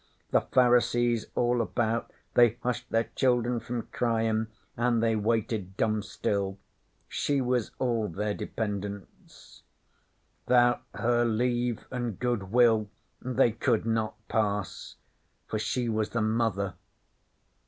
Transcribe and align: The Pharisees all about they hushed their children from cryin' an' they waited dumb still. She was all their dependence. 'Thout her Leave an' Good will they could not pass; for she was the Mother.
The 0.31 0.41
Pharisees 0.41 1.27
all 1.35 1.61
about 1.61 2.11
they 2.33 2.57
hushed 2.63 2.89
their 2.89 3.09
children 3.15 3.59
from 3.59 3.83
cryin' 3.91 4.47
an' 4.75 4.99
they 4.99 5.15
waited 5.15 5.77
dumb 5.77 6.01
still. 6.01 6.57
She 7.07 7.39
was 7.39 7.69
all 7.77 8.07
their 8.07 8.33
dependence. 8.33 9.61
'Thout 10.47 10.81
her 10.95 11.23
Leave 11.23 11.85
an' 11.91 12.13
Good 12.13 12.49
will 12.51 12.89
they 13.21 13.51
could 13.51 13.85
not 13.85 14.15
pass; 14.27 14.95
for 15.45 15.59
she 15.59 15.87
was 15.87 16.09
the 16.09 16.21
Mother. 16.23 16.73